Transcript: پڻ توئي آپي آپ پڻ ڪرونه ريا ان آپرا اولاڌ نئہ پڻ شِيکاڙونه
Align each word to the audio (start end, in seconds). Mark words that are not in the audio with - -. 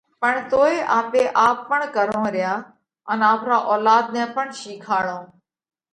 پڻ 0.21 0.33
توئي 0.51 0.77
آپي 0.99 1.23
آپ 1.47 1.57
پڻ 1.69 1.79
ڪرونه 1.95 2.29
ريا 2.35 2.53
ان 3.11 3.19
آپرا 3.33 3.57
اولاڌ 3.71 4.05
نئہ 4.13 4.25
پڻ 4.35 4.45
شِيکاڙونه 4.61 5.25